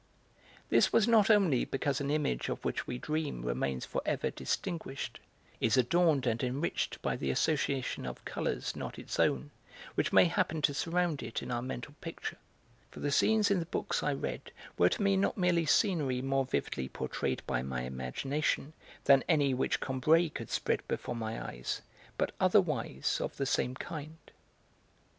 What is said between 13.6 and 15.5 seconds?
books I read were to me not